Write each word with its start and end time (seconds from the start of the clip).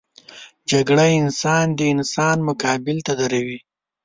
جګړه 0.71 1.05
انسان 1.21 1.65
د 1.77 1.79
انسان 1.93 2.37
مقابل 2.49 2.97
ته 3.07 3.13
دروي 3.21 3.59